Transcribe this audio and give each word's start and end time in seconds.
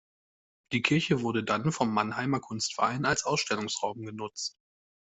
Die 0.71 0.81
Kirche 0.81 1.21
wurde 1.21 1.43
dann 1.43 1.71
vom 1.71 1.93
Mannheimer 1.93 2.39
Kunstverein 2.39 3.05
als 3.05 3.23
Ausstellungsraum 3.23 4.01
genutzt. 4.03 4.57